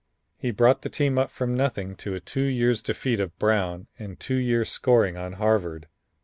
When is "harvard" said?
5.33-5.87